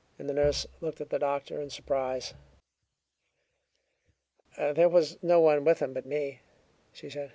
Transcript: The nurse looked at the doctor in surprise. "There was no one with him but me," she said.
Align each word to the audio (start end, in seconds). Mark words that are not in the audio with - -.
The 0.17 0.33
nurse 0.33 0.65
looked 0.79 0.99
at 0.99 1.11
the 1.11 1.19
doctor 1.19 1.61
in 1.61 1.69
surprise. 1.69 2.33
"There 4.57 4.89
was 4.89 5.21
no 5.21 5.39
one 5.39 5.63
with 5.63 5.77
him 5.79 5.93
but 5.93 6.07
me," 6.07 6.39
she 6.91 7.07
said. 7.07 7.29